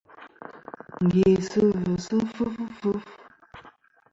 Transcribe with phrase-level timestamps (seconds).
[1.03, 3.05] Ngèsɨ-vɨ sɨ fɨf fɨf.